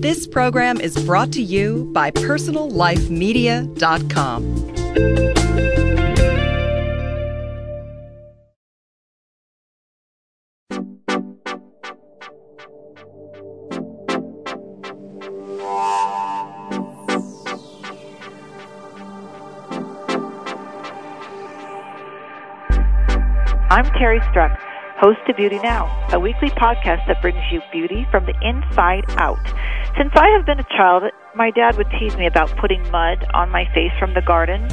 [0.00, 4.42] This program is brought to you by PersonalLifeMedia.com.
[23.68, 24.58] I'm Teri Struck,
[24.96, 29.36] host of Beauty Now, a weekly podcast that brings you beauty from the inside out.
[29.96, 33.50] Since I have been a child, my dad would tease me about putting mud on
[33.50, 34.68] my face from the garden.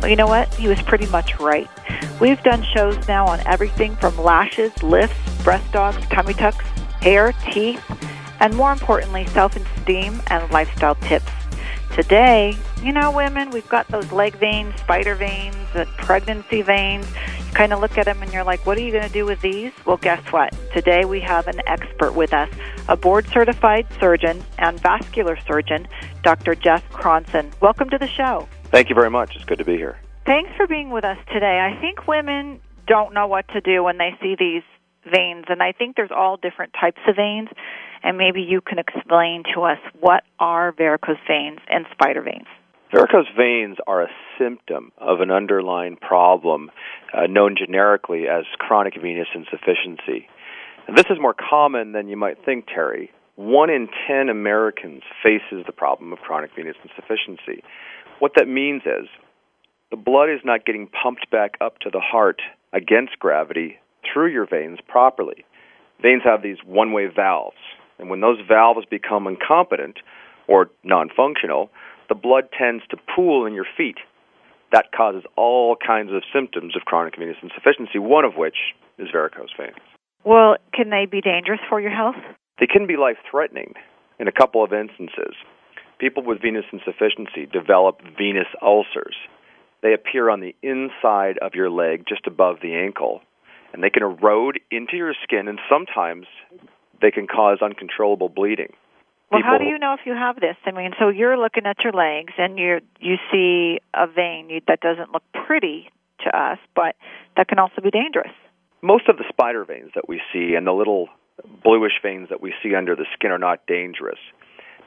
[0.00, 0.52] Well, you know what?
[0.54, 1.68] He was pretty much right.
[2.20, 6.64] We've done shows now on everything from lashes, lifts, breast dogs, tummy tucks,
[7.00, 7.82] hair, teeth,
[8.40, 11.30] and more importantly, self esteem and lifestyle tips.
[11.94, 15.54] Today, you know, women, we've got those leg veins, spider veins,
[15.98, 17.06] pregnancy veins.
[17.54, 19.40] Kind of look at them and you're like, what are you going to do with
[19.40, 19.72] these?
[19.84, 20.54] Well, guess what?
[20.72, 22.48] Today we have an expert with us,
[22.88, 25.86] a board certified surgeon and vascular surgeon,
[26.22, 26.54] Dr.
[26.54, 27.50] Jeff Cronson.
[27.60, 28.48] Welcome to the show.
[28.70, 29.36] Thank you very much.
[29.36, 29.98] It's good to be here.
[30.24, 31.60] Thanks for being with us today.
[31.60, 34.62] I think women don't know what to do when they see these
[35.04, 37.48] veins, and I think there's all different types of veins
[38.02, 42.46] and maybe you can explain to us what are varicose veins and spider veins.
[42.92, 46.70] Varicose veins are a symptom of an underlying problem
[47.14, 50.28] uh, known generically as chronic venous insufficiency.
[50.86, 53.08] And this is more common than you might think, Teri.
[53.36, 57.64] One in ten Americans faces the problem of chronic venous insufficiency.
[58.18, 59.08] What that means is
[59.90, 62.42] the blood is not getting pumped back up to the heart
[62.74, 63.78] against gravity
[64.12, 65.46] through your veins properly.
[66.02, 67.56] Veins have these one way valves
[68.02, 69.98] and when those valves become incompetent
[70.48, 71.70] or non functional,
[72.12, 73.96] the blood tends to pool in your feet.
[74.70, 79.48] That causes all kinds of symptoms of chronic venous insufficiency, one of which is varicose
[79.58, 79.80] veins.
[80.22, 82.20] Well, can they be dangerous for your health?
[82.60, 83.72] They can be life threatening
[84.20, 85.34] in a couple of instances.
[85.98, 89.16] People with venous insufficiency develop venous ulcers.
[89.82, 93.22] They appear on the inside of your leg, just above the ankle,
[93.72, 96.26] and they can erode into your skin and sometimes
[97.00, 98.74] they can cause uncontrollable bleeding.
[99.32, 100.56] Well, People, how do you know if you have this?
[100.66, 104.60] I mean, so you're looking at your legs and you you see a vein you,
[104.68, 105.88] that doesn't look pretty
[106.20, 106.96] to us, but
[107.38, 108.32] that can also be dangerous.
[108.82, 111.08] Most of the spider veins that we see and the little
[111.64, 114.18] bluish veins that we see under the skin are not dangerous.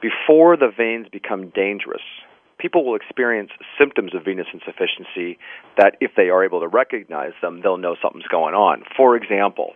[0.00, 2.02] Before the veins become dangerous,
[2.58, 5.38] people will experience symptoms of venous insufficiency
[5.76, 8.84] that if they are able to recognize them, they'll know something's going on.
[8.96, 9.74] For example,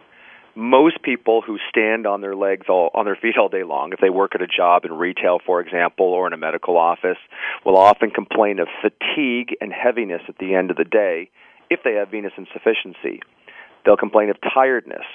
[0.55, 4.01] most people who stand on their legs all on their feet all day long if
[4.01, 7.19] they work at a job in retail for example or in a medical office
[7.65, 11.31] will often complain of fatigue and heaviness at the end of the day
[11.71, 13.21] if they have venous insufficiency.
[13.85, 15.07] They'll complain of tiredness.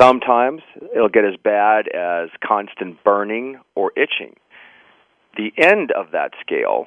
[0.00, 0.62] Sometimes
[0.94, 4.36] it'll get as bad as constant burning or itching.
[5.36, 6.86] The end of that scale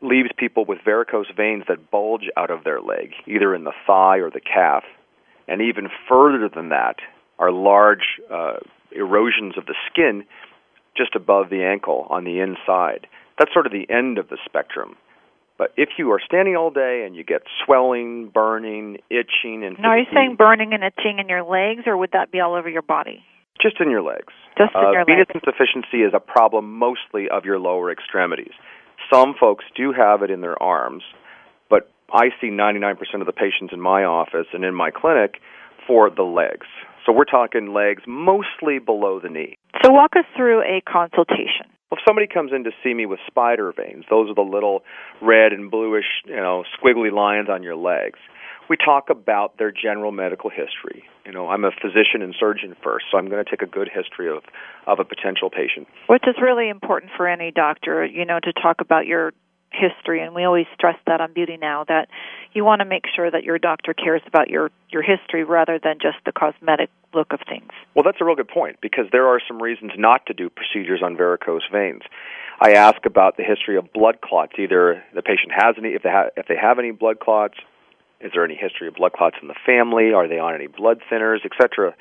[0.00, 4.18] leaves people with varicose veins that bulge out of their leg either in the thigh
[4.18, 4.84] or the calf.
[5.48, 6.96] And even further than that
[7.42, 8.58] are large uh,
[8.92, 10.24] erosions of the skin
[10.96, 13.08] just above the ankle on the inside.
[13.36, 14.94] That's sort of the end of the spectrum.
[15.58, 19.90] But if you are standing all day and you get swelling, burning, itching, and now
[19.90, 22.68] are you saying burning and itching in your legs, or would that be all over
[22.68, 23.24] your body?
[23.60, 24.32] Just in your legs.
[24.56, 25.42] Just in uh, your venous legs.
[25.42, 28.52] insufficiency is a problem mostly of your lower extremities.
[29.12, 31.02] Some folks do have it in their arms,
[31.68, 35.40] but I see 99% of the patients in my office and in my clinic
[35.86, 36.66] for the legs.
[37.04, 39.56] So we're talking legs mostly below the knee.
[39.82, 41.66] So walk us through a consultation.
[41.90, 44.82] Well, if somebody comes in to see me with spider veins, those are the little
[45.20, 48.18] red and bluish, you know, squiggly lines on your legs.
[48.70, 51.04] We talk about their general medical history.
[51.26, 53.90] You know, I'm a physician and surgeon first, so I'm going to take a good
[53.92, 54.42] history of
[54.86, 55.86] of a potential patient.
[56.06, 59.32] Which is really important for any doctor, you know, to talk about your
[59.72, 62.08] history and we always stress that on beauty now that
[62.52, 65.96] you want to make sure that your doctor cares about your your history rather than
[66.00, 67.70] just the cosmetic look of things.
[67.94, 71.02] Well, that's a real good point because there are some reasons not to do procedures
[71.02, 72.02] on varicose veins.
[72.60, 74.52] I ask about the history of blood clots.
[74.58, 77.54] Either the patient has any, if they have, if they have any blood clots,
[78.20, 80.12] is there any history of blood clots in the family?
[80.12, 81.94] Are they on any blood thinners, etc.,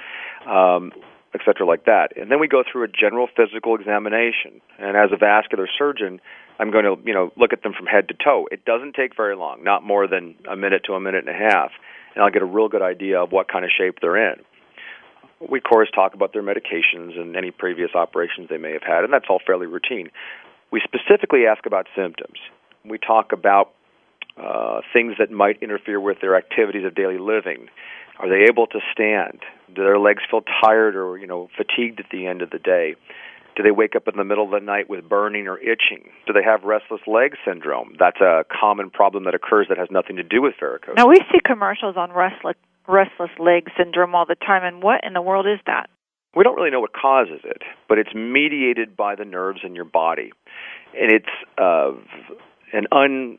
[0.46, 0.92] um,
[1.34, 2.18] etc., like that?
[2.18, 4.62] And then we go through a general physical examination.
[4.80, 6.20] And as a vascular surgeon,
[6.60, 8.48] I'm going to, you know, look at them from head to toe.
[8.52, 11.38] It doesn't take very long, not more than a minute to a minute and a
[11.38, 11.72] half,
[12.14, 14.42] and I'll get a real good idea of what kind of shape they're in.
[15.50, 19.04] We, of course, talk about their medications and any previous operations they may have had,
[19.04, 20.12] and that's all fairly routine.
[20.72, 22.38] We specifically ask about symptoms.
[22.86, 23.74] We talk about
[24.38, 27.68] uh, things that might interfere with their activities of daily living.
[28.20, 29.40] Are they able to stand?
[29.74, 32.96] Do their legs feel tired or you know fatigued at the end of the day?
[33.56, 36.10] Do they wake up in the middle of the night with burning or itching?
[36.26, 37.96] Do they have restless leg syndrome?
[38.00, 40.96] That's a common problem that occurs that has nothing to do with varicose.
[40.96, 42.56] Now we see commercials on restless
[42.88, 45.90] restless leg syndrome all the time, and what in the world is that?
[46.36, 49.86] We don't really know what causes it, but it's mediated by the nerves in your
[49.86, 50.32] body,
[50.98, 51.26] and it's
[51.58, 51.92] uh,
[52.72, 53.38] an un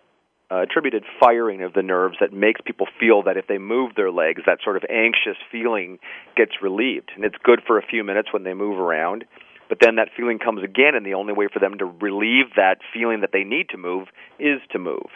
[0.53, 4.11] uh, attributed firing of the nerves that makes people feel that if they move their
[4.11, 5.99] legs, that sort of anxious feeling
[6.37, 7.11] gets relieved.
[7.15, 9.25] And it's good for a few minutes when they move around,
[9.69, 12.79] but then that feeling comes again, and the only way for them to relieve that
[12.93, 14.09] feeling that they need to move
[14.39, 15.09] is to move.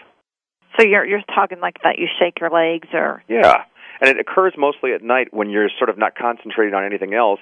[0.79, 1.99] So you're you're talking like that.
[1.99, 3.65] You shake your legs, or yeah,
[4.01, 7.41] and it occurs mostly at night when you're sort of not concentrating on anything else.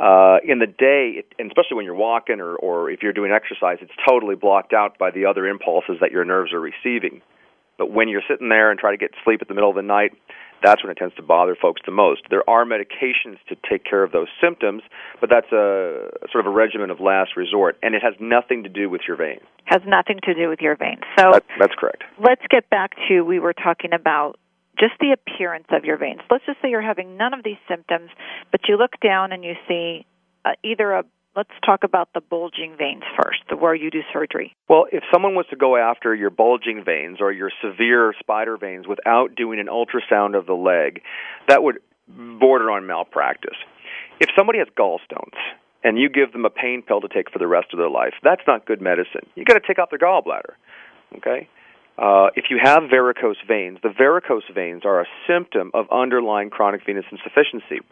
[0.00, 3.30] Uh, in the day, it, and especially when you're walking or, or if you're doing
[3.30, 7.20] exercise, it's totally blocked out by the other impulses that your nerves are receiving.
[7.78, 9.82] But when you're sitting there and try to get sleep at the middle of the
[9.82, 10.12] night,
[10.62, 12.22] that's when it tends to bother folks the most.
[12.30, 14.82] There are medications to take care of those symptoms,
[15.20, 18.68] but that's a sort of a regimen of last resort, and it has nothing to
[18.68, 19.42] do with your veins.
[19.64, 21.02] Has nothing to do with your veins.
[21.18, 22.04] So that, that's correct.
[22.22, 24.38] Let's get back to we were talking about
[24.78, 26.20] just the appearance of your veins.
[26.30, 28.10] Let's just say you're having none of these symptoms,
[28.50, 30.06] but you look down and you see
[30.44, 31.04] uh, either a
[31.34, 34.54] let's talk about the bulging veins first, the where you do surgery.
[34.68, 38.86] Well, if someone was to go after your bulging veins or your severe spider veins
[38.86, 41.00] without doing an ultrasound of the leg,
[41.48, 43.56] that would border on malpractice.
[44.20, 45.38] If somebody has gallstones
[45.82, 48.14] and you give them a pain pill to take for the rest of their life,
[48.22, 49.26] that's not good medicine.
[49.34, 50.54] You got to take out their gallbladder.
[51.16, 51.48] Okay?
[51.98, 56.80] Uh, if you have varicose veins, the varicose veins are a symptom of underlying chronic
[56.86, 57.84] venous insufficiency.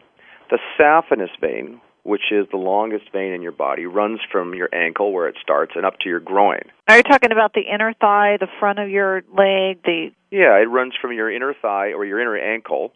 [0.49, 5.13] The saphenous vein, which is the longest vein in your body, runs from your ankle
[5.13, 6.61] where it starts and up to your groin.
[6.87, 10.67] Are you talking about the inner thigh, the front of your leg, the Yeah, it
[10.67, 12.91] runs from your inner thigh or your inner ankle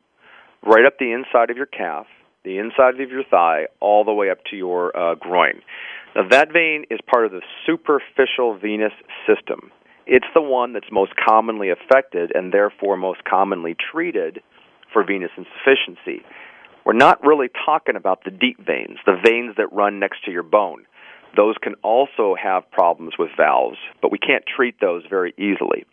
[0.65, 2.07] right up the inside of your calf,
[2.43, 5.61] the inside of your thigh, all the way up to your uh, groin.
[6.15, 8.93] Now that vein is part of the superficial venous
[9.27, 9.71] system.
[10.07, 14.41] It's the one that's most commonly affected and therefore most commonly treated
[14.93, 16.23] for venous insufficiency.
[16.85, 20.43] We're not really talking about the deep veins, the veins that run next to your
[20.43, 20.85] bone.
[21.35, 25.83] Those can also have problems with valves, but we can't treat those very easily.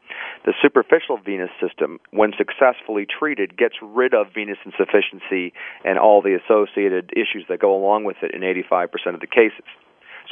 [0.45, 5.53] The superficial venous system, when successfully treated, gets rid of venous insufficiency
[5.85, 9.67] and all the associated issues that go along with it in 85% of the cases.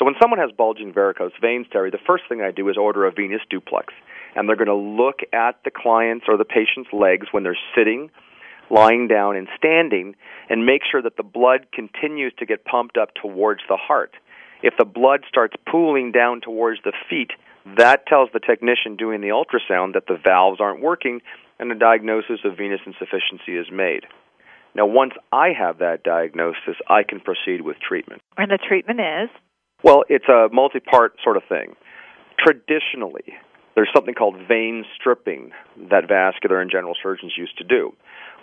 [0.00, 3.04] So when someone has bulging varicose veins, Teri, the first thing I do is order
[3.04, 3.92] a venous duplex.
[4.34, 8.10] And they're going to look at the client's or the patient's legs when they're sitting,
[8.70, 10.16] lying down, and standing,
[10.48, 14.12] and make sure that the blood continues to get pumped up towards the heart.
[14.62, 17.32] If the blood starts pooling down towards the feet,
[17.76, 21.20] that tells the technician doing the ultrasound that the valves aren't working
[21.58, 24.04] and a diagnosis of venous insufficiency is made.
[24.74, 28.22] Now, once I have that diagnosis, I can proceed with treatment.
[28.38, 29.28] And the treatment is?
[29.82, 31.74] Well, it's a multi part sort of thing.
[32.38, 33.34] Traditionally,
[33.74, 35.52] there's something called vein stripping
[35.90, 37.94] that vascular and general surgeons used to do.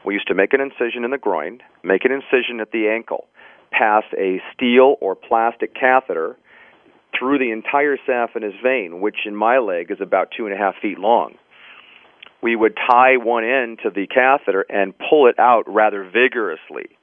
[0.05, 3.27] We used to make an incision in the groin, make an incision at the ankle,
[3.71, 6.37] pass a steel or plastic catheter
[7.17, 10.75] through the entire saphenous vein, which in my leg is about two and a half
[10.81, 11.35] feet long.
[12.41, 16.97] We would tie one end to the catheter and pull it out rather vigorously.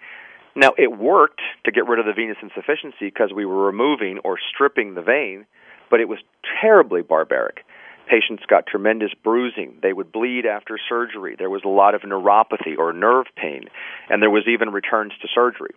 [0.57, 4.39] Now, it worked to get rid of the venous insufficiency because we were removing or
[4.53, 5.47] stripping the vein,
[5.91, 6.19] but it was
[6.61, 7.65] terribly barbaric.
[8.09, 9.79] Patients got tremendous bruising.
[9.83, 11.37] They would bleed after surgery.
[11.39, 13.65] There was a lot of neuropathy or nerve pain,
[14.09, 15.75] and there was even returns to surgery.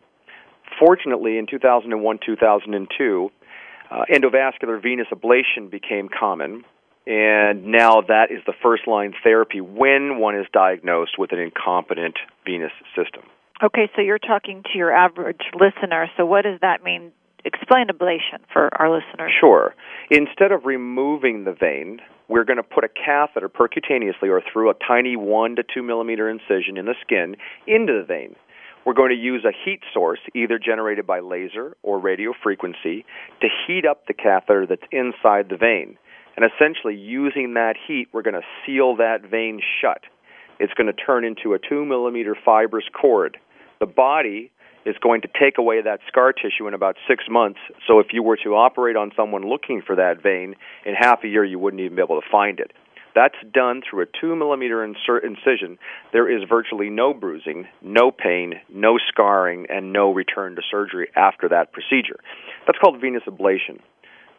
[0.78, 3.32] Fortunately, in 2001 2002,
[3.90, 6.66] uh, endovascular venous ablation became common,
[7.08, 12.18] and now that is the first line therapy when one is diagnosed with an incompetent
[12.46, 13.24] venous system.
[13.64, 16.08] Okay, so you're talking to your average listener.
[16.16, 17.12] So what does that mean?
[17.44, 19.32] Explain ablation for our listeners.
[19.40, 19.74] Sure.
[20.12, 24.74] Instead of removing the vein, we're going to put a catheter percutaneously or through a
[24.88, 27.36] tiny one to two millimeter incision in the skin
[27.66, 28.36] into the vein.
[28.86, 33.06] We're going to use a heat source, either generated by laser or radio frequency,
[33.42, 35.98] to heat up the catheter that's inside the vein.
[36.36, 40.04] And essentially, using that heat, we're going to seal that vein shut.
[40.60, 43.38] It's going to turn into a two millimeter fibrous cord
[43.80, 44.52] the body
[44.86, 47.60] is going to take away that scar tissue in about six months.
[47.88, 50.56] So if you were to operate on someone looking for that vein,
[50.86, 52.72] in half a year you wouldn't even be able to find it.
[53.14, 55.80] That's done through a two millimeter incision.
[56.14, 61.50] There is virtually no bruising, no pain, no scarring, and no return to surgery after
[61.50, 62.20] that procedure.
[62.68, 63.80] That's called venous ablation.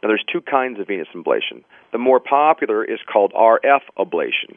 [0.00, 1.64] Now, there's two kinds of venous ablation.
[1.90, 4.56] The more popular is called RF ablation.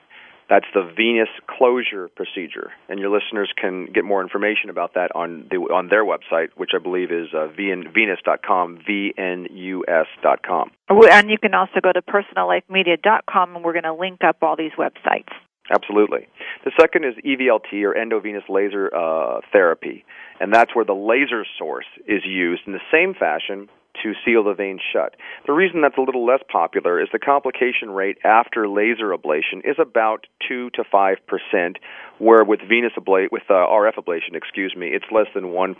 [0.51, 5.47] That's the venous closure procedure, and your listeners can get more information about that on
[5.49, 10.71] the, on their website, which I believe is uh, venus.com, V-N-U-S.com.
[10.89, 14.73] And you can also go to personallifemedia.com, and we're going to link up all these
[14.77, 15.31] websites.
[15.73, 16.27] Absolutely.
[16.65, 20.03] The second is EVLT or endovenous laser uh, therapy,
[20.41, 23.69] and that's where the laser source is used in the same fashion
[24.03, 25.15] to seal the vein shut.
[25.45, 29.77] The reason that's a little less popular is the complication rate after laser ablation is
[29.79, 31.75] about 2 to 5%,
[32.19, 35.75] where with venous ablation with uh, RF ablation, excuse me, it's less than 1%.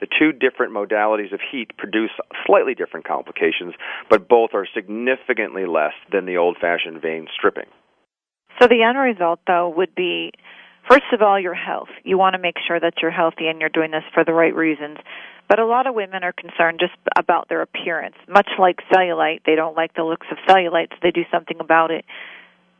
[0.00, 2.10] The two different modalities of heat produce
[2.46, 3.74] slightly different complications,
[4.08, 7.66] but both are significantly less than the old-fashioned vein stripping.
[8.60, 10.32] So the end result though would be
[10.90, 11.88] first of all your health.
[12.04, 14.54] You want to make sure that you're healthy and you're doing this for the right
[14.54, 14.98] reasons.
[15.48, 18.14] But a lot of women are concerned just about their appearance.
[18.28, 21.90] Much like cellulite, they don't like the looks of cellulite, so they do something about
[21.90, 22.04] it.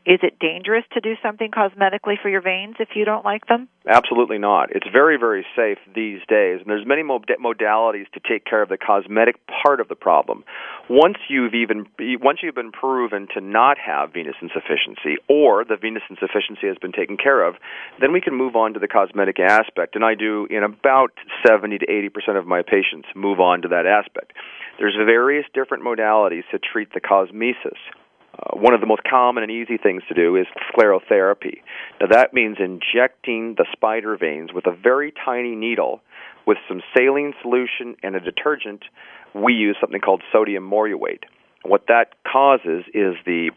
[0.03, 3.67] Is it dangerous to do something cosmetically for your veins if you don't like them?
[3.87, 4.75] Absolutely not.
[4.75, 8.77] It's very, very safe these days, and there's many modalities to take care of the
[8.77, 10.43] cosmetic part of the problem.
[10.89, 11.85] Once you've even
[12.19, 16.91] once you've been proven to not have venous insufficiency, or the venous insufficiency has been
[16.91, 17.55] taken care of,
[17.99, 19.95] then we can move on to the cosmetic aspect.
[19.95, 21.11] And I do in about
[21.45, 24.33] 70 to 80 percent of my patients move on to that aspect.
[24.79, 27.77] There's various different modalities to treat the cosmesis.
[28.41, 31.61] Uh, one of the most common and easy things to do is sclerotherapy.
[31.99, 36.01] Now, that means injecting the spider veins with a very tiny needle
[36.47, 38.83] with some saline solution and a detergent.
[39.35, 41.23] We use something called sodium morrhuate.
[41.63, 43.51] What that causes is the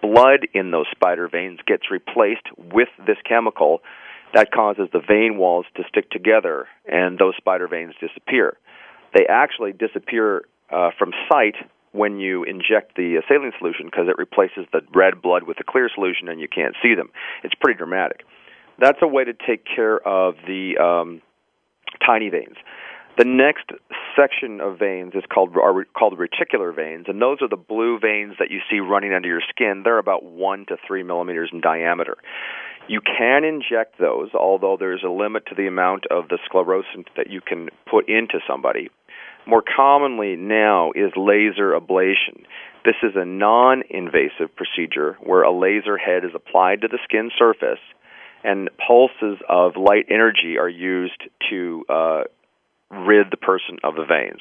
[0.00, 3.80] blood in those spider veins gets replaced with this chemical
[4.32, 8.56] that causes the vein walls to stick together and those spider veins disappear.
[9.14, 11.54] They actually disappear uh, from sight
[11.94, 15.88] when you inject the saline solution because it replaces the red blood with the clear
[15.94, 17.08] solution and you can't see them.
[17.44, 18.26] It's pretty dramatic.
[18.80, 21.22] That's a way to take care of the um,
[22.04, 22.56] tiny veins.
[23.16, 23.70] The next
[24.18, 28.34] section of veins is called are called reticular veins, and those are the blue veins
[28.40, 29.82] that you see running under your skin.
[29.84, 32.16] They're about one to three millimeters in diameter.
[32.88, 37.30] You can inject those, although there's a limit to the amount of the sclerosant that
[37.30, 38.90] you can put into somebody
[39.46, 42.44] more commonly now is laser ablation.
[42.84, 47.30] This is a non invasive procedure where a laser head is applied to the skin
[47.38, 47.80] surface
[48.44, 52.22] and pulses of light energy are used to uh,
[52.90, 54.40] rid the person of the veins.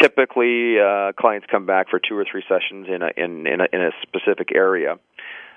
[0.00, 3.66] Typically, uh, clients come back for two or three sessions in a, in, in, a,
[3.72, 4.96] in a specific area.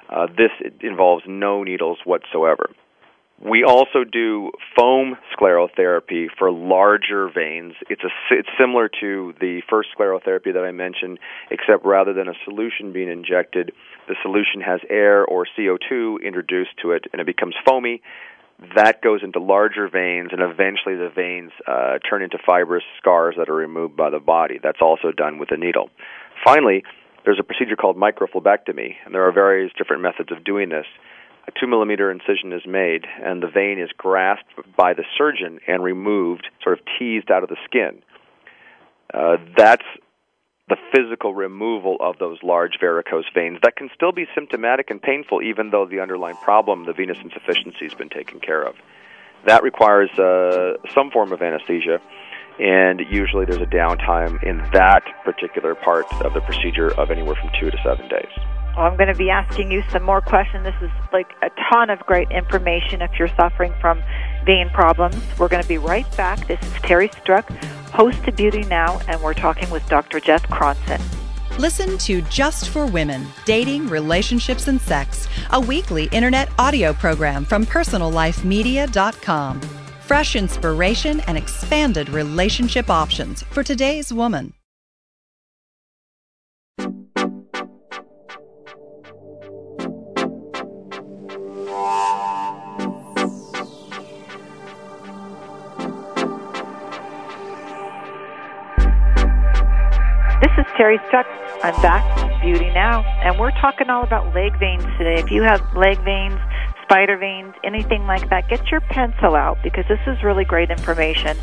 [0.10, 0.52] Uh, this
[0.82, 2.70] involves no needles whatsoever.
[3.44, 7.74] We also do foam sclerotherapy for larger veins.
[7.90, 11.20] It's a it's similar to the first sclerotherapy that I mentioned,
[11.52, 13.74] except rather than a solution being injected,
[14.08, 18.02] the solution has air or CO2 introduced to it, and it becomes foamy.
[18.76, 23.50] That goes into larger veins, and eventually the veins uh, turn into fibrous scars that
[23.50, 24.60] are removed by the body.
[24.64, 25.90] That's also done with a needle.
[26.46, 26.86] Finally,
[27.26, 30.86] there's a procedure called microphlebectomy, and there are various different methods of doing this
[31.48, 35.84] a two millimeter incision is made and the vein is grasped by the surgeon and
[35.84, 38.02] removed, sort of teased out of the skin.
[39.14, 39.86] Uh, that's
[40.68, 45.42] the physical removal of those large varicose veins that can still be symptomatic and painful
[45.42, 48.76] even though the underlying problem, the venous insufficiency, has been taken care of.
[49.46, 52.02] That requires uh, some form of anesthesia,
[52.60, 57.52] and usually there's a downtime in that particular part of the procedure of anywhere from
[57.60, 58.55] two to seven days.
[58.76, 60.66] Well, I'm going to be asking you some more questions.
[60.66, 64.04] This is like a ton of great information if you're suffering from
[64.46, 65.16] vein problems.
[65.40, 66.46] We're going to be right back.
[66.48, 67.50] This is Teri Struck,
[67.94, 70.20] host to Beauty Now, and we're talking with Dr.
[70.20, 71.02] Jeff Cronson.
[71.58, 77.66] Listen to Just for Women Dating, Relationships, and Sex, a weekly internet audio program from
[77.66, 79.62] PersonalLifeMedia.com.
[80.02, 84.54] Fresh inspiration and expanded relationship options for today's woman.
[100.78, 101.26] Teri Struck.
[101.64, 105.16] I'm back Beauty Now, and we're talking all about leg veins today.
[105.22, 106.38] If you have leg veins,
[106.84, 111.38] spider veins, anything like that, get your pencil out because this is really great information,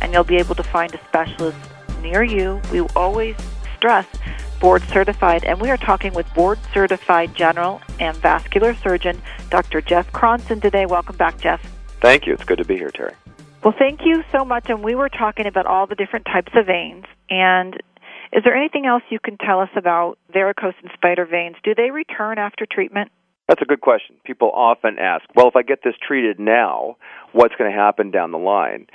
[0.00, 1.58] and you'll be able to find a specialist
[2.00, 2.60] near you.
[2.70, 3.34] We always
[3.74, 4.06] stress
[4.60, 9.80] board certified, and we are talking with board certified general and vascular surgeon Dr.
[9.80, 10.86] Jeff Cronson today.
[10.86, 11.60] Welcome back, Jeff.
[12.00, 12.34] Thank you.
[12.34, 13.14] It's good to be here, Teri.
[13.64, 14.66] Well, thank you so much.
[14.68, 17.82] And we were talking about all the different types of veins, and
[18.36, 21.56] is there anything else you can tell us about varicose and spider veins?
[21.64, 23.10] Do they return after treatment?
[23.48, 24.16] That's a good question.
[24.24, 26.96] People often ask, well, if I get this treated now,
[27.32, 28.88] what's going to happen down the line?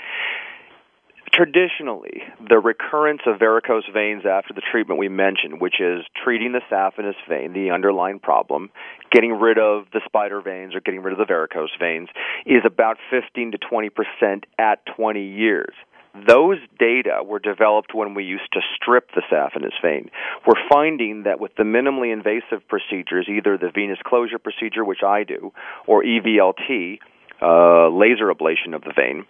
[1.33, 6.59] Traditionally, the recurrence of varicose veins after the treatment we mentioned, which is treating the
[6.69, 8.69] saphenous vein, the underlying problem,
[9.11, 12.09] getting rid of the spider veins or getting rid of the varicose veins,
[12.45, 15.73] is about 15 to 20 percent at 20 years.
[16.13, 20.09] Those data were developed when we used to strip the saphenous vein.
[20.45, 25.23] We're finding that with the minimally invasive procedures, either the venous closure procedure, which I
[25.23, 25.53] do,
[25.87, 26.99] or EVLT,
[27.41, 29.25] uh, laser ablation of the vein,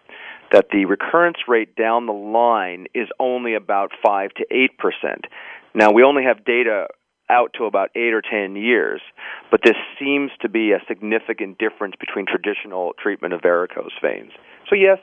[0.51, 5.25] that the recurrence rate down the line is only about 5 to 8%.
[5.73, 6.87] Now, we only have data
[7.29, 9.01] out to about 8 or 10 years,
[9.49, 14.31] but this seems to be a significant difference between traditional treatment of varicose veins.
[14.67, 14.99] So, yes,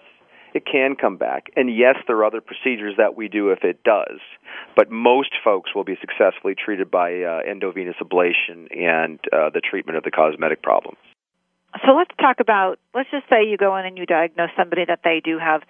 [0.54, 1.46] it can come back.
[1.56, 4.20] And yes, there are other procedures that we do if it does,
[4.76, 9.96] but most folks will be successfully treated by uh, endovenous ablation and uh, the treatment
[9.96, 10.96] of the cosmetic problem.
[11.84, 15.00] So let's talk about, let's just say you go in and you diagnose somebody that
[15.04, 15.62] they do have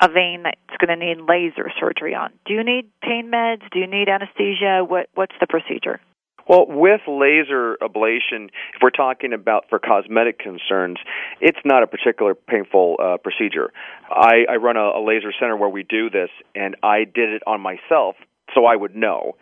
[0.00, 2.30] a vein that's going to need laser surgery on.
[2.46, 3.62] Do you need pain meds?
[3.72, 4.84] Do you need anesthesia?
[4.86, 6.00] What, what's the procedure?
[6.48, 10.98] Well, with laser ablation, if we're talking about for cosmetic concerns,
[11.40, 13.70] it's not a particular painful uh, procedure.
[14.10, 17.42] I, I run a, a laser center where we do this, and I did it
[17.46, 18.16] on myself
[18.54, 19.36] so I would know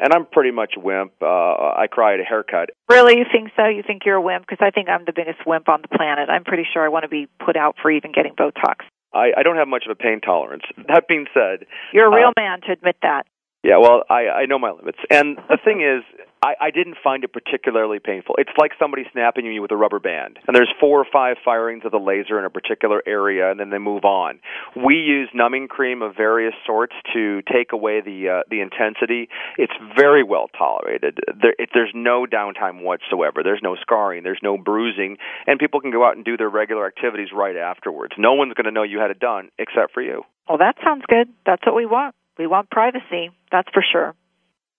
[0.00, 1.12] and I'm pretty much a wimp.
[1.22, 2.70] Uh, I cry at a haircut.
[2.90, 3.66] Really, you think so?
[3.66, 4.46] You think you're a wimp?
[4.46, 6.28] Because I think I'm the biggest wimp on the planet.
[6.28, 8.82] I'm pretty sure I want to be put out for even getting Botox.
[9.14, 10.64] I, I don't have much of a pain tolerance.
[10.88, 13.26] That being said, you're a real uh, man to admit that.
[13.62, 14.98] Yeah, well, I, I know my limits.
[15.08, 16.02] And the thing is,
[16.42, 18.34] I, I didn't find it particularly painful.
[18.38, 20.40] It's like somebody snapping you with a rubber band.
[20.48, 23.70] And there's four or five firings of the laser in a particular area, and then
[23.70, 24.40] they move on.
[24.74, 29.28] We use numbing cream of various sorts to take away the uh, the intensity.
[29.56, 31.20] It's very well tolerated.
[31.40, 33.42] There, it, there's no downtime whatsoever.
[33.44, 34.24] There's no scarring.
[34.24, 38.14] There's no bruising, and people can go out and do their regular activities right afterwards.
[38.18, 40.22] No one's going to know you had it done except for you.
[40.48, 41.28] Well, that sounds good.
[41.46, 42.16] That's what we want.
[42.38, 44.14] We want privacy, that's for sure.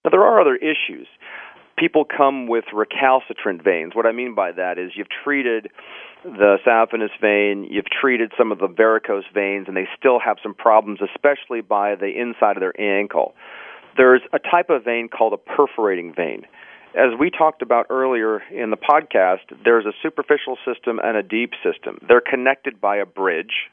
[0.03, 1.07] Now, there are other issues.
[1.77, 3.93] People come with recalcitrant veins.
[3.95, 5.69] What I mean by that is you've treated
[6.23, 10.54] the saphenous vein, you've treated some of the varicose veins, and they still have some
[10.54, 13.34] problems, especially by the inside of their ankle.
[13.97, 16.43] There's a type of vein called a perforating vein.
[16.95, 21.51] As we talked about earlier in the podcast, there's a superficial system and a deep
[21.63, 21.97] system.
[22.08, 23.69] They're connected by a bridge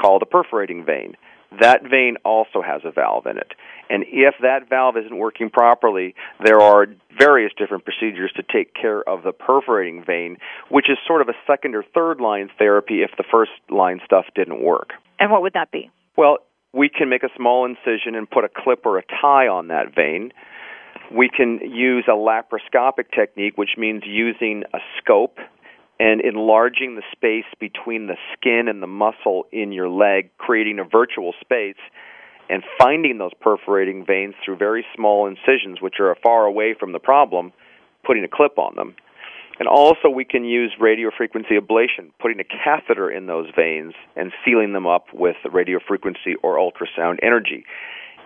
[0.00, 1.14] called a perforating vein
[1.60, 3.52] that vein also has a valve in it.
[3.88, 9.08] And if that valve isn't working properly, there are various different procedures to take care
[9.08, 10.38] of the perforating vein,
[10.70, 14.26] which is sort of a second or third line therapy if the first line stuff
[14.34, 14.90] didn't work.
[15.18, 15.90] And what would that be?
[16.16, 16.38] Well,
[16.72, 19.94] we can make a small incision and put a clip or a tie on that
[19.94, 20.32] vein.
[21.12, 25.38] We can use a laparoscopic technique, which means using a scope
[25.98, 30.84] and enlarging the space between the skin and the muscle in your leg, creating a
[30.84, 31.80] virtual space,
[32.48, 36.98] and finding those perforating veins through very small incisions, which are far away from the
[36.98, 37.52] problem,
[38.04, 38.94] putting a clip on them.
[39.58, 44.74] And also, we can use radiofrequency ablation, putting a catheter in those veins and sealing
[44.74, 47.64] them up with radiofrequency or ultrasound energy.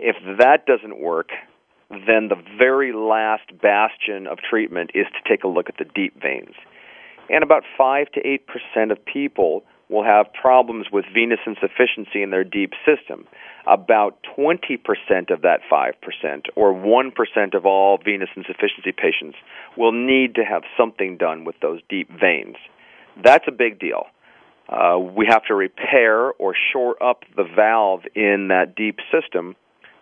[0.01, 1.29] If that doesn't work,
[1.89, 6.21] then the very last bastion of treatment is to take a look at the deep
[6.21, 6.55] veins
[7.31, 8.21] and about 5 to
[8.75, 13.27] 8% of people will have problems with venous insufficiency in their deep system.
[13.67, 14.79] About 20%
[15.29, 15.93] of that 5%,
[16.55, 19.37] or 1% of all venous insufficiency patients,
[19.77, 22.55] will need to have something done with those deep veins.
[23.21, 24.05] That's a big deal.
[24.69, 29.55] Uh, we have to repair or shore up the valve in that deep system.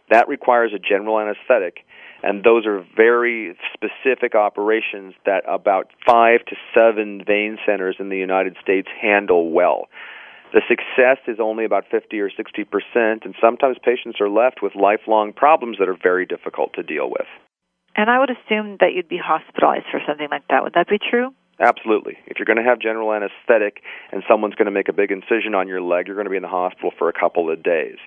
[0.10, 1.86] That requires a general anesthetic
[2.24, 8.18] and those are very specific operations that about five to seven vein centers in the
[8.18, 9.88] United States handle well.
[10.52, 14.76] The success is only about 50 or 60 percent, and sometimes patients are left with
[14.76, 17.28] lifelong problems that are very difficult to deal with.
[17.96, 20.64] And I would assume that you'd be hospitalized for something like that.
[20.64, 21.34] Would that be true?
[21.60, 22.18] Absolutely.
[22.26, 25.54] If you're going to have general anesthetic and someone's going to make a big incision
[25.54, 27.98] on your leg, you're going to be in the hospital for a couple of days.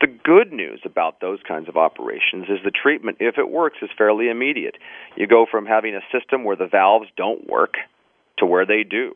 [0.00, 3.90] The good news about those kinds of operations is the treatment, if it works, is
[3.98, 4.76] fairly immediate.
[5.16, 7.74] You go from having a system where the valves don't work
[8.38, 9.12] to where they do.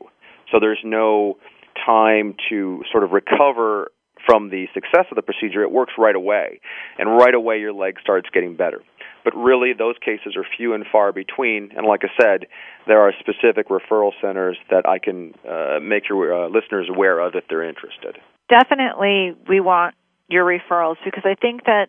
[0.50, 1.38] So there's no
[1.86, 3.90] time to sort of recover
[4.26, 5.62] from the success of the procedure.
[5.62, 6.60] It works right away.
[6.98, 8.82] And right away your leg starts getting better.
[9.24, 11.70] But really, those cases are few and far between.
[11.76, 12.46] And like I said,
[12.88, 17.34] there are specific referral centers that I can uh, make your uh, listeners aware of
[17.34, 18.18] if they're interested.
[18.48, 19.94] Definitely, we want
[20.32, 21.88] your referrals because I think that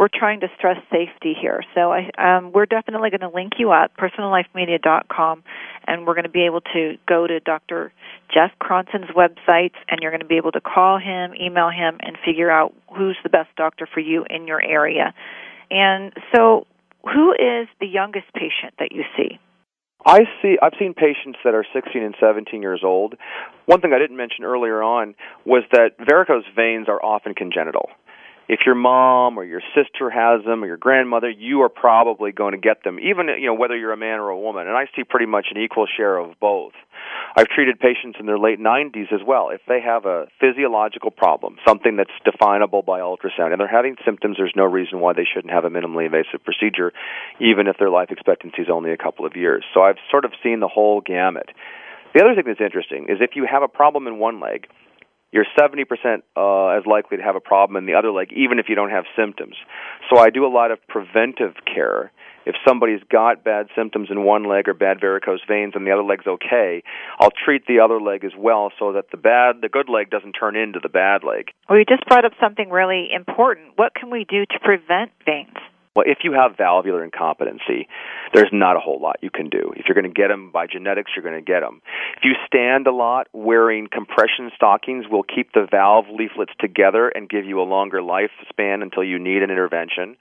[0.00, 1.62] we're trying to stress safety here.
[1.74, 5.42] So I, um, we're definitely going to link you up, personallifemedia.com,
[5.86, 7.92] and we're going to be able to go to Dr.
[8.32, 12.16] Jeff Cronson's website, and you're going to be able to call him, email him, and
[12.24, 15.12] figure out who's the best doctor for you in your area.
[15.70, 16.66] And so,
[17.04, 19.38] who is the youngest patient that you see?
[20.04, 20.56] I see.
[20.62, 23.14] I've seen patients that are 16 and 17 years old.
[23.66, 27.90] One thing I didn't mention earlier on was that varicose veins are often congenital
[28.50, 32.50] if your mom or your sister has them or your grandmother, you are probably going
[32.50, 34.66] to get them, even you know whether you're a man or a woman.
[34.66, 36.72] And I see pretty much an equal share of both.
[37.40, 39.48] I've treated patients in their late 90s as well.
[39.48, 44.36] If they have a physiological problem, something that's definable by ultrasound, and they're having symptoms,
[44.36, 46.92] there's no reason why they shouldn't have a minimally invasive procedure,
[47.40, 49.64] even if their life expectancy is only a couple of years.
[49.72, 51.48] So I've sort of seen the whole gamut.
[52.14, 54.66] The other thing that's interesting is if you have a problem in one leg,
[55.32, 55.86] you're 70%
[56.36, 58.90] uh, as likely to have a problem in the other leg, even if you don't
[58.90, 59.54] have symptoms.
[60.12, 62.12] So I do a lot of preventive care.
[62.46, 66.02] If somebody's got bad symptoms in one leg or bad varicose veins and the other
[66.02, 66.82] leg's okay,
[67.18, 70.32] I'll treat the other leg as well so that the bad, the good leg doesn't
[70.32, 71.52] turn into the bad leg.
[71.68, 73.72] Well, you just brought up something really important.
[73.76, 75.56] What can we do to prevent veins?
[75.96, 77.88] Well, if you have valvular incompetency,
[78.32, 79.72] there's not a whole lot you can do.
[79.74, 81.82] If you're going to get them by genetics, you're going to get them.
[82.16, 87.28] If you stand a lot, wearing compression stockings will keep the valve leaflets together and
[87.28, 90.16] give you a longer lifespan until you need an intervention.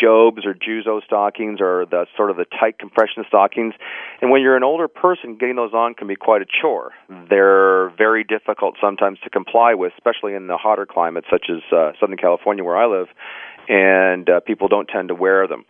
[0.00, 3.74] Jobst or Juzo stockings are the sort of the tight compression stockings.
[4.22, 6.92] And when you're an older person, getting those on can be quite a chore.
[7.28, 11.92] They're very difficult sometimes to comply with, especially in the hotter climates such as uh,
[11.98, 13.08] Southern California where I live
[13.70, 15.64] and uh, people don't tend to wear them.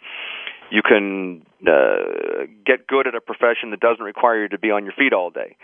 [0.71, 4.85] You can uh, get good at a profession that doesn't require you to be on
[4.85, 5.57] your feet all day.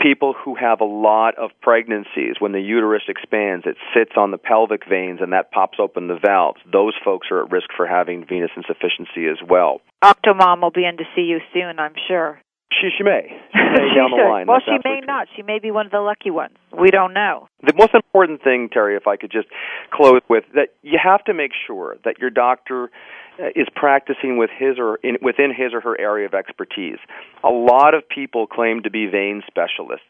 [0.00, 4.38] People who have a lot of pregnancies, when the uterus expands, it sits on the
[4.38, 6.60] pelvic veins and that pops open the valves.
[6.70, 9.80] Those folks are at risk for having venous insufficiency as well.
[10.04, 12.40] Octomom will be in to see you soon, I'm sure.
[12.80, 13.28] She, she may.
[13.52, 14.46] She may down the line.
[14.46, 15.28] Well, That's she may absolutely not.
[15.36, 16.56] She may be one of the lucky ones.
[16.72, 17.48] We don't know.
[17.62, 19.48] The most important thing, Teri, if I could just
[19.92, 22.90] close with that, you have to make sure that your doctor
[23.38, 26.98] uh, is practicing with his or in, within his or her area of expertise.
[27.44, 30.04] A lot of people claim to be vein specialists.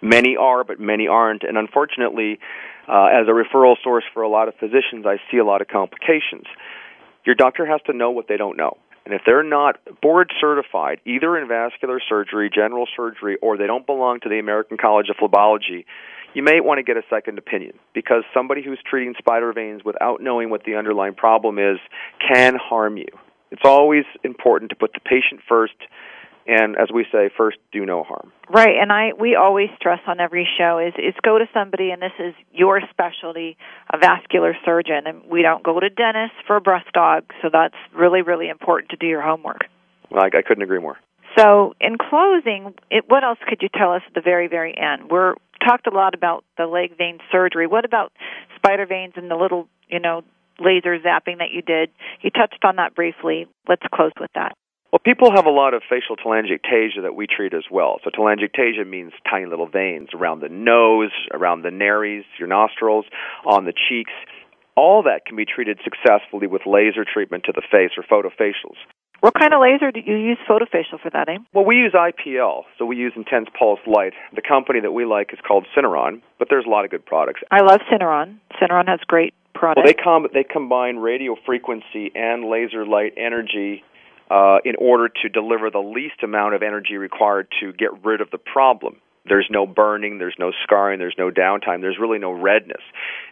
[0.00, 1.44] Many are, but many aren't.
[1.44, 2.38] And unfortunately,
[2.88, 5.68] uh, as a referral source for a lot of physicians, I see a lot of
[5.68, 6.46] complications.
[7.24, 8.78] Your doctor has to know what they don't know.
[9.04, 13.86] And if they're not board certified, either in vascular surgery, general surgery, or they don't
[13.86, 15.84] belong to the American College of Phlebology,
[16.34, 20.22] you may want to get a second opinion because somebody who's treating spider veins without
[20.22, 21.78] knowing what the underlying problem is
[22.26, 23.08] can harm you.
[23.50, 25.74] It's always important to put the patient first
[26.46, 28.32] and as we say first do no harm.
[28.48, 32.02] Right and i we always stress on every show is is go to somebody and
[32.02, 33.56] this is your specialty
[33.92, 35.06] a vascular surgeon.
[35.06, 38.90] And we don't go to dentists for a breast dog so that's really really important
[38.90, 39.62] to do your homework.
[40.10, 40.98] Well, I, I couldn't agree more.
[41.38, 45.10] So in closing it, what else could you tell us at the very very end?
[45.10, 45.34] We're
[45.66, 47.66] talked a lot about the leg vein surgery.
[47.66, 48.12] What about
[48.56, 50.22] spider veins and the little you know
[50.58, 51.90] laser zapping that you did?
[52.20, 53.46] You touched on that briefly.
[53.68, 54.56] Let's close with that
[54.92, 57.98] well, people have a lot of facial telangiectasia that we treat as well.
[58.04, 63.06] So telangiectasia means tiny little veins around the nose, around the nares, your nostrils,
[63.46, 64.12] on the cheeks.
[64.76, 68.76] All that can be treated successfully with laser treatment to the face or photofacials.
[69.20, 71.38] What kind of laser do you use photofacial for that, eh?
[71.54, 74.12] Well, we use IPL, so we use intense pulse light.
[74.34, 77.40] The company that we like is called Syneron, but there's a lot of good products.
[77.50, 78.38] I love Syneron.
[78.60, 79.84] Syneron has great products.
[79.84, 83.84] Well, they com- they combine radio frequency and laser light energy
[84.32, 88.30] uh, in order to deliver the least amount of energy required to get rid of
[88.30, 88.96] the problem.
[89.28, 92.82] There's no burning, there's no scarring, there's no downtime, there's really no redness.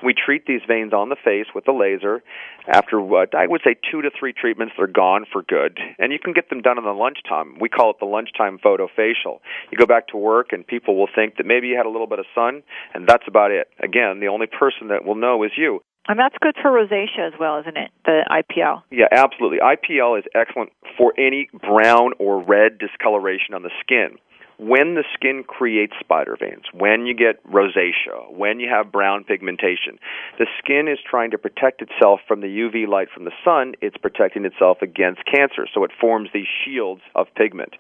[0.04, 2.22] We treat these veins on the face with the laser.
[2.68, 5.80] After what I would say two to three treatments, they're gone for good.
[5.98, 7.58] And you can get them done in the lunchtime.
[7.58, 9.40] We call it the lunchtime photofacial.
[9.72, 12.06] You go back to work and people will think that maybe you had a little
[12.06, 12.62] bit of sun,
[12.94, 13.66] and that's about it.
[13.82, 15.80] Again, the only person that will know is you.
[16.08, 17.90] And that's good for rosacea as well, isn't it?
[18.04, 18.82] The IPL.
[18.90, 19.58] Yeah, absolutely.
[19.58, 24.18] IPL is excellent for any brown or red discoloration on the skin.
[24.58, 29.98] When the skin creates spider veins, when you get rosacea, when you have brown pigmentation,
[30.38, 33.72] the skin is trying to protect itself from the UV light from the sun.
[33.80, 37.74] It's protecting itself against cancer, so it forms these shields of pigment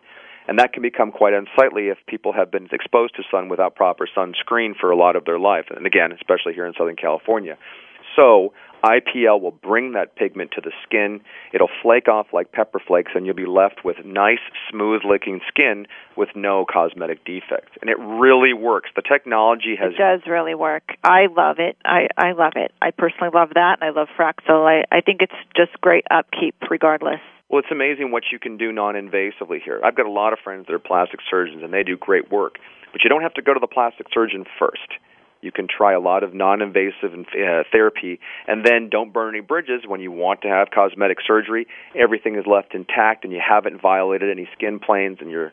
[0.48, 4.08] and that can become quite unsightly if people have been exposed to sun without proper
[4.16, 7.56] sunscreen for a lot of their life and again especially here in southern california
[8.16, 8.52] so
[8.84, 11.20] IPL will bring that pigment to the skin.
[11.52, 15.86] It'll flake off like pepper flakes, and you'll be left with nice, smooth looking skin
[16.16, 17.72] with no cosmetic defects.
[17.80, 18.90] And it really works.
[18.96, 19.92] The technology has.
[19.92, 20.82] It does really work.
[21.04, 21.76] I love it.
[21.84, 22.72] I, I love it.
[22.80, 24.66] I personally love that, and I love Fraxel.
[24.66, 27.20] I, I think it's just great upkeep regardless.
[27.48, 29.80] Well, it's amazing what you can do non invasively here.
[29.84, 32.58] I've got a lot of friends that are plastic surgeons, and they do great work.
[32.92, 34.98] But you don't have to go to the plastic surgeon first
[35.40, 39.82] you can try a lot of non-invasive uh, therapy, and then don't burn any bridges
[39.86, 41.66] when you want to have cosmetic surgery.
[41.94, 45.52] Everything is left intact, and you haven't violated any skin planes, and you're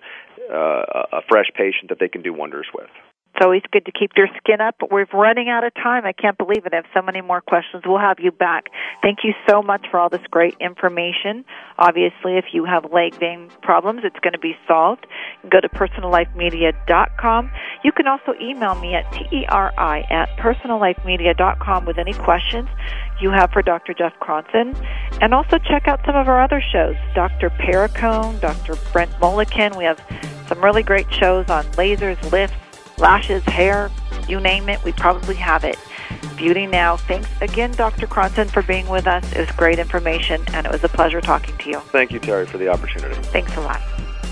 [0.52, 2.90] uh, a fresh patient that they can do wonders with.
[3.38, 6.08] It's always good to keep your skin up, but we're running out of time.
[6.08, 6.74] I can't believe it.
[6.74, 7.84] I have so many more questions.
[7.86, 8.66] We'll have you back.
[9.04, 11.46] Thank you so much for all this great information.
[11.78, 15.06] Obviously, if you have leg vein problems, it's going to be solved.
[15.52, 17.52] Go to personallifemedia.com.
[17.84, 22.70] You can also email me at teri at personallifemedia.com with any questions
[23.22, 23.94] you have for Dr.
[23.94, 24.76] Jeff Cronson.
[25.22, 27.50] And also check out some of our other shows, Dr.
[27.50, 28.76] Perricone, Dr.
[28.92, 29.76] Brent Moelleken.
[29.78, 30.02] We have
[30.48, 32.56] some really great shows on lasers, lifts,
[32.98, 33.92] lashes, hair,
[34.28, 35.78] you name it, we probably have it.
[36.36, 36.98] Beauty Now.
[36.98, 38.08] Thanks again, Dr.
[38.08, 39.24] Cronson, for being with us.
[39.34, 41.80] It was great information, and it was a pleasure talking to you.
[41.80, 43.16] Thank you, Teri, for the opportunity.
[43.16, 43.82] Thanks a lot.